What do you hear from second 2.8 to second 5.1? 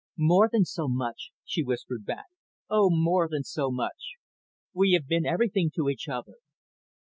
more than so much. We have